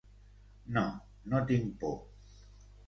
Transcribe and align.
No, 0.77 0.83
no 1.33 1.43
tinc 1.53 1.79
por. 1.85 1.97